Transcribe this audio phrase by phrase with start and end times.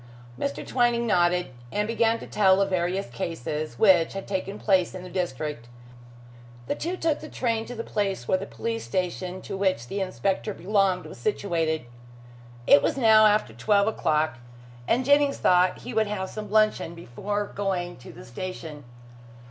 [0.35, 0.65] Mr.
[0.65, 5.11] Twining nodded, and began to tell of various cases which had taken place in the
[5.11, 5.67] district.
[6.65, 10.01] The two took the train to the place where the police station to which the
[10.01, 11.85] inspector belonged was situated.
[12.65, 14.39] It was now after twelve o'clock,
[14.87, 18.83] and Jennings thought he would have some luncheon before going to the station.